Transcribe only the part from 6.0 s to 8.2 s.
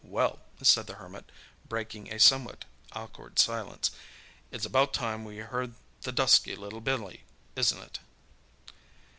the dusky Billy, isn't it?"